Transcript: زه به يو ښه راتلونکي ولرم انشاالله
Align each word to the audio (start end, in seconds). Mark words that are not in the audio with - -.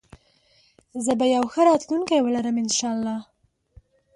زه 1.05 1.11
به 1.19 1.25
يو 1.35 1.43
ښه 1.51 1.61
راتلونکي 1.69 2.17
ولرم 2.21 2.55
انشاالله 2.63 3.17